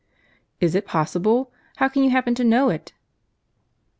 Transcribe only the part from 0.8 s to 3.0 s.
possible? How can you happen to know it?"